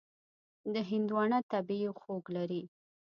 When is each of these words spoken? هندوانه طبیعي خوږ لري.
هندوانه 0.91 1.37
طبیعي 1.51 1.89
خوږ 1.99 2.23
لري. 2.35 2.63